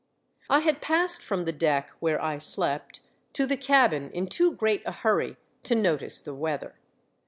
I 0.49 0.61
HAD 0.61 0.81
passed 0.81 1.21
from 1.23 1.45
the 1.45 1.51
deck, 1.51 1.91
where 1.99 2.19
I 2.19 2.39
slept, 2.39 3.01
to 3.33 3.45
the 3.45 3.55
cabin 3.55 4.09
in 4.13 4.25
too 4.25 4.51
great 4.55 4.81
a 4.83 4.91
hurry 4.91 5.37
to 5.61 5.75
notice 5.75 6.19
the 6.19 6.33
weather. 6.33 6.79